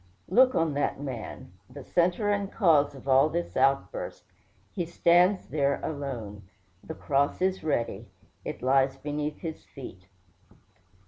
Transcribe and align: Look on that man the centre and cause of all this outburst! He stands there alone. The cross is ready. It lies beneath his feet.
Look 0.29 0.55
on 0.55 0.73
that 0.73 0.99
man 0.99 1.51
the 1.69 1.83
centre 1.83 2.31
and 2.31 2.51
cause 2.51 2.95
of 2.95 3.07
all 3.07 3.29
this 3.29 3.55
outburst! 3.55 4.23
He 4.71 4.83
stands 4.87 5.49
there 5.49 5.79
alone. 5.83 6.41
The 6.83 6.95
cross 6.95 7.39
is 7.39 7.63
ready. 7.63 8.07
It 8.43 8.63
lies 8.63 8.97
beneath 8.97 9.41
his 9.41 9.63
feet. 9.63 10.07